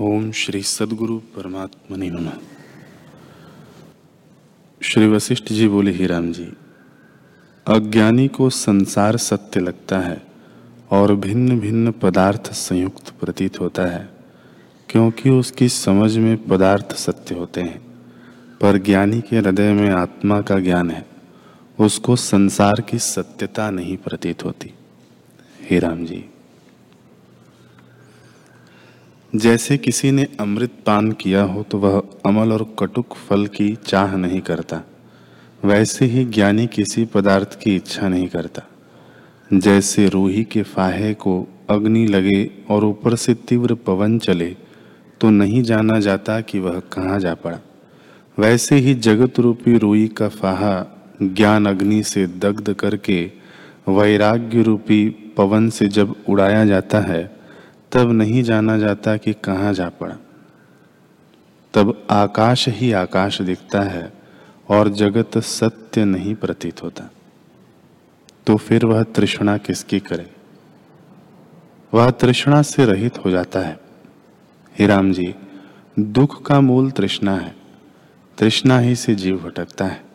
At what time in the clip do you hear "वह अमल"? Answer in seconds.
31.78-32.52